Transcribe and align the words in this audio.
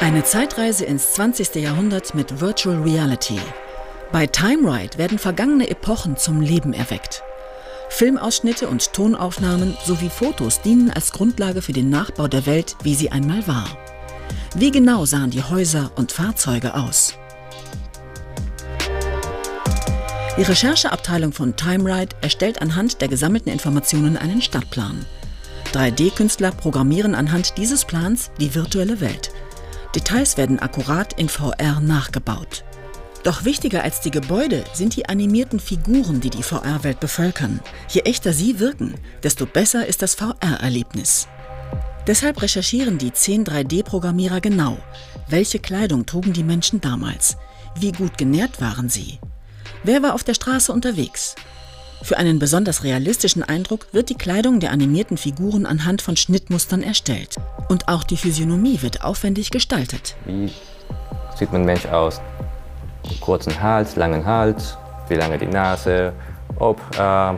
Eine 0.00 0.24
Zeitreise 0.24 0.86
ins 0.86 1.12
20. 1.12 1.56
Jahrhundert 1.56 2.14
mit 2.14 2.40
Virtual 2.40 2.80
Reality. 2.80 3.38
Bei 4.10 4.26
Time 4.26 4.66
Ride 4.66 4.96
werden 4.96 5.18
vergangene 5.18 5.68
Epochen 5.68 6.16
zum 6.16 6.40
Leben 6.40 6.72
erweckt. 6.72 7.22
Filmausschnitte 7.90 8.66
und 8.66 8.94
Tonaufnahmen 8.94 9.76
sowie 9.84 10.08
Fotos 10.08 10.62
dienen 10.62 10.90
als 10.90 11.12
Grundlage 11.12 11.60
für 11.60 11.74
den 11.74 11.90
Nachbau 11.90 12.28
der 12.28 12.46
Welt, 12.46 12.76
wie 12.82 12.94
sie 12.94 13.12
einmal 13.12 13.46
war. 13.46 13.66
Wie 14.54 14.70
genau 14.70 15.04
sahen 15.04 15.30
die 15.30 15.42
Häuser 15.42 15.90
und 15.96 16.12
Fahrzeuge 16.12 16.74
aus? 16.74 17.12
Die 20.38 20.42
Rechercheabteilung 20.42 21.34
von 21.34 21.56
TimeRide 21.56 22.16
erstellt 22.22 22.62
anhand 22.62 23.02
der 23.02 23.08
gesammelten 23.08 23.52
Informationen 23.52 24.16
einen 24.16 24.40
Stadtplan. 24.40 25.04
3D-Künstler 25.74 26.52
programmieren 26.52 27.14
anhand 27.14 27.58
dieses 27.58 27.84
Plans 27.84 28.30
die 28.40 28.54
virtuelle 28.54 29.02
Welt. 29.02 29.30
Details 29.94 30.36
werden 30.36 30.58
akkurat 30.58 31.12
in 31.14 31.28
VR 31.28 31.80
nachgebaut. 31.80 32.64
Doch 33.22 33.44
wichtiger 33.44 33.82
als 33.82 34.00
die 34.00 34.10
Gebäude 34.10 34.64
sind 34.72 34.96
die 34.96 35.08
animierten 35.08 35.60
Figuren, 35.60 36.20
die 36.20 36.30
die 36.30 36.42
VR-Welt 36.42 37.00
bevölkern. 37.00 37.60
Je 37.88 38.02
echter 38.02 38.32
sie 38.32 38.60
wirken, 38.60 38.94
desto 39.22 39.46
besser 39.46 39.86
ist 39.86 40.00
das 40.00 40.14
VR-Erlebnis. 40.14 41.28
Deshalb 42.06 42.40
recherchieren 42.40 42.96
die 42.96 43.12
10 43.12 43.44
3D-Programmierer 43.44 44.40
genau, 44.40 44.78
welche 45.28 45.58
Kleidung 45.58 46.06
trugen 46.06 46.32
die 46.32 46.44
Menschen 46.44 46.80
damals, 46.80 47.36
wie 47.78 47.92
gut 47.92 48.16
genährt 48.16 48.60
waren 48.60 48.88
sie, 48.88 49.18
wer 49.84 50.02
war 50.02 50.14
auf 50.14 50.24
der 50.24 50.34
Straße 50.34 50.72
unterwegs, 50.72 51.34
für 52.02 52.16
einen 52.16 52.38
besonders 52.38 52.82
realistischen 52.82 53.42
Eindruck 53.42 53.88
wird 53.92 54.08
die 54.08 54.14
Kleidung 54.14 54.60
der 54.60 54.72
animierten 54.72 55.16
Figuren 55.16 55.66
anhand 55.66 56.00
von 56.02 56.16
Schnittmustern 56.16 56.82
erstellt. 56.82 57.36
Und 57.70 57.86
auch 57.86 58.02
die 58.02 58.16
Physiognomie 58.16 58.82
wird 58.82 59.04
aufwendig 59.04 59.52
gestaltet. 59.52 60.16
Wie 60.24 60.52
sieht 61.36 61.52
man 61.52 61.64
Mensch 61.64 61.86
aus? 61.86 62.20
Kurzen 63.20 63.62
Hals, 63.62 63.94
langen 63.94 64.26
Hals, 64.26 64.76
wie 65.08 65.14
lange 65.14 65.38
die 65.38 65.46
Nase, 65.46 66.12
ob 66.58 66.80
äh, 66.98 67.32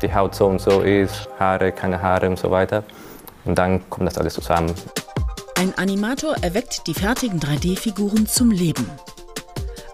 die 0.00 0.14
Haut 0.14 0.34
so 0.34 0.46
und 0.46 0.62
so 0.62 0.80
ist, 0.80 1.28
Haare, 1.38 1.72
keine 1.72 2.00
Haare 2.00 2.26
und 2.26 2.38
so 2.38 2.50
weiter. 2.50 2.84
Und 3.44 3.58
dann 3.58 3.88
kommt 3.90 4.06
das 4.06 4.16
alles 4.16 4.32
zusammen. 4.32 4.72
Ein 5.56 5.76
Animator 5.76 6.34
erweckt 6.40 6.86
die 6.86 6.94
fertigen 6.94 7.38
3D-Figuren 7.38 8.26
zum 8.26 8.52
Leben. 8.52 8.88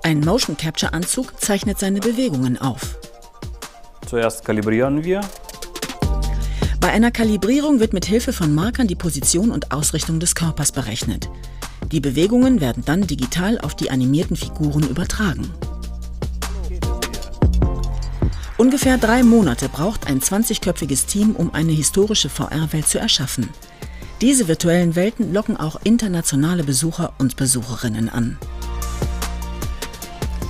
Ein 0.04 0.20
Motion 0.20 0.56
Capture 0.56 0.92
Anzug 0.92 1.40
zeichnet 1.40 1.80
seine 1.80 1.98
Bewegungen 1.98 2.56
auf. 2.56 2.98
Zuerst 4.06 4.44
kalibrieren 4.44 5.02
wir. 5.02 5.22
Bei 6.82 6.90
einer 6.90 7.12
Kalibrierung 7.12 7.78
wird 7.78 7.92
mit 7.92 8.06
Hilfe 8.06 8.32
von 8.32 8.52
Markern 8.52 8.88
die 8.88 8.96
Position 8.96 9.52
und 9.52 9.70
Ausrichtung 9.70 10.18
des 10.18 10.34
Körpers 10.34 10.72
berechnet. 10.72 11.30
Die 11.92 12.00
Bewegungen 12.00 12.60
werden 12.60 12.84
dann 12.84 13.06
digital 13.06 13.60
auf 13.60 13.76
die 13.76 13.92
animierten 13.92 14.34
Figuren 14.34 14.82
übertragen. 14.88 15.48
Ungefähr 18.58 18.98
drei 18.98 19.22
Monate 19.22 19.68
braucht 19.68 20.08
ein 20.08 20.20
20-köpfiges 20.20 21.06
Team, 21.06 21.36
um 21.36 21.54
eine 21.54 21.70
historische 21.70 22.28
VR-Welt 22.28 22.88
zu 22.88 22.98
erschaffen. 22.98 23.48
Diese 24.20 24.48
virtuellen 24.48 24.96
Welten 24.96 25.32
locken 25.32 25.56
auch 25.56 25.80
internationale 25.84 26.64
Besucher 26.64 27.12
und 27.18 27.36
Besucherinnen 27.36 28.08
an. 28.08 28.38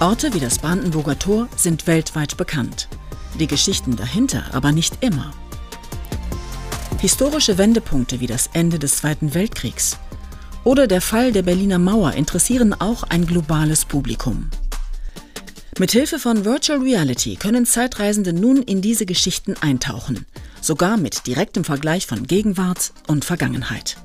Orte 0.01 0.33
wie 0.33 0.41
das 0.41 0.59
Brandenburger 0.59 1.19
Tor 1.19 1.49
sind 1.57 1.87
weltweit 1.87 2.39
bekannt 2.39 2.89
die 3.39 3.47
Geschichten 3.47 3.97
dahinter 3.97 4.45
aber 4.53 4.73
nicht 4.73 5.03
immer. 5.03 5.33
Historische 7.03 7.59
Wendepunkte 7.59 8.21
wie 8.21 8.29
das 8.29 8.51
Ende 8.53 8.79
des 8.79 8.99
Zweiten 8.99 9.35
Weltkriegs 9.35 9.99
oder 10.63 10.87
der 10.87 11.01
Fall 11.01 11.33
der 11.33 11.43
Berliner 11.43 11.81
Mauer 11.81 12.13
interessieren 12.13 12.75
auch 12.75 13.03
ein 13.03 13.27
globales 13.27 13.85
Publikum. 13.85 14.51
Mithilfe 15.81 16.21
von 16.21 16.45
Virtual 16.45 16.79
Reality 16.79 17.35
können 17.35 17.67
Zeitreisende 17.67 18.33
nun 18.33 18.63
in 18.63 18.83
diese 18.83 19.05
Geschichten 19.05 19.57
eintauchen, 19.61 20.27
sogar 20.61 20.97
mit 20.97 21.27
direktem 21.27 21.65
Vergleich 21.65 22.07
von 22.07 22.25
Gegenwart 22.25 22.93
und 23.09 23.25
Vergangenheit. 23.25 23.97